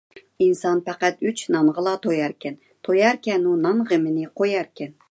ئىنسان 0.45 0.79
پەقەت 0.87 1.21
ئۈچ 1.27 1.43
نانغىلا 1.57 1.93
توياركەن، 2.07 2.59
توياركەنۇ 2.89 3.55
نان 3.69 3.87
غېمىنى 3.93 4.31
قوياركەن... 4.43 4.99